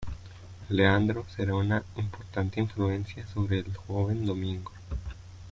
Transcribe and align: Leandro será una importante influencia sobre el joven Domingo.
Leandro 0.69 1.27
será 1.29 1.53
una 1.53 1.83
importante 1.95 2.59
influencia 2.59 3.27
sobre 3.27 3.59
el 3.59 3.75
joven 3.77 4.25
Domingo. 4.25 4.71